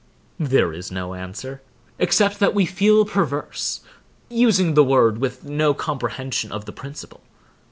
There 0.39 0.73
is 0.73 0.91
no 0.91 1.13
answer, 1.13 1.61
except 1.99 2.39
that 2.39 2.55
we 2.55 2.65
feel 2.65 3.05
perverse, 3.05 3.81
using 4.31 4.73
the 4.73 4.83
word 4.83 5.19
with 5.19 5.43
no 5.43 5.75
comprehension 5.75 6.51
of 6.51 6.65
the 6.65 6.73
principle. 6.73 7.21